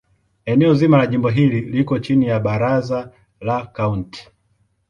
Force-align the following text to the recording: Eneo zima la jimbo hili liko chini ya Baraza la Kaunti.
Eneo 0.53 0.71
zima 0.73 0.97
la 1.01 1.05
jimbo 1.11 1.29
hili 1.29 1.61
liko 1.61 1.99
chini 1.99 2.25
ya 2.27 2.39
Baraza 2.39 3.11
la 3.41 3.65
Kaunti. 3.65 4.29